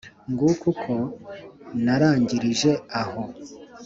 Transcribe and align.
nguko 0.31 0.63
uko 0.73 0.93
narangirije 1.83 2.71
aho.” 3.01 3.21